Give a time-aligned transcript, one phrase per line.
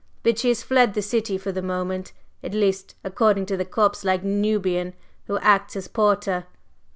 [0.23, 2.11] But she has fled the city for the moment
[2.43, 4.95] at least, according to the corpse like Nubian
[5.27, 6.47] who acts as porter."